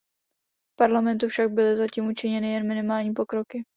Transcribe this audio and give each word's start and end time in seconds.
V 0.67 0.75
Parlamentu 0.75 1.27
však 1.27 1.51
byly 1.51 1.75
zatím 1.75 2.07
učiněny 2.07 2.51
jen 2.53 2.67
minimální 2.67 3.13
pokroky. 3.13 3.63